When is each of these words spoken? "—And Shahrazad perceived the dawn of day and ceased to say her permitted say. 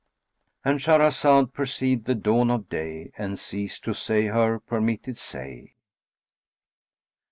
"—And 0.65 0.79
Shahrazad 0.79 1.53
perceived 1.53 2.05
the 2.05 2.15
dawn 2.15 2.49
of 2.49 2.69
day 2.69 3.11
and 3.19 3.37
ceased 3.37 3.83
to 3.83 3.93
say 3.93 4.25
her 4.29 4.59
permitted 4.59 5.15
say. 5.15 5.75